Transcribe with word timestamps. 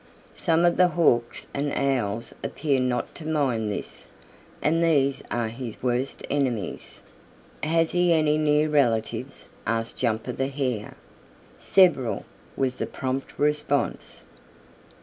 Some 0.33 0.65
of 0.65 0.77
the 0.77 0.87
Hawks 0.87 1.45
and 1.53 1.71
Owls 1.73 2.33
appear 2.43 2.79
not 2.79 3.13
to 3.13 3.27
mind 3.27 3.71
this, 3.71 4.07
and 4.59 4.83
these 4.83 5.21
are 5.29 5.49
his 5.49 5.83
worst 5.83 6.25
enemies." 6.27 7.03
"Has 7.61 7.91
he 7.91 8.11
any 8.11 8.39
near 8.39 8.67
relatives?" 8.67 9.47
asked 9.67 9.97
Jumper 9.97 10.31
the 10.31 10.47
Hare. 10.47 10.95
"Several," 11.59 12.25
was 12.57 12.77
the 12.77 12.87
prompt 12.87 13.37
response. 13.37 14.23